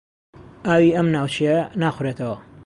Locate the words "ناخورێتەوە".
1.81-2.37